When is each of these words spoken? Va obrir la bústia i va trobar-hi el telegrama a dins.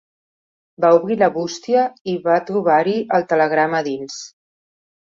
Va 0.85 0.89
obrir 0.99 1.17
la 1.19 1.27
bústia 1.35 1.85
i 2.15 2.17
va 2.25 2.41
trobar-hi 2.51 2.99
el 3.21 3.31
telegrama 3.35 3.83
a 3.85 3.89
dins. 3.93 4.19